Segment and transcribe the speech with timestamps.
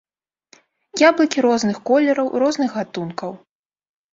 [1.09, 3.31] Яблыкі розных колераў, розных гатункаў.